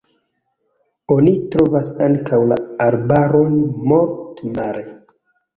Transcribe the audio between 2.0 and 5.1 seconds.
ankaŭ la arbaron Mort-Mare.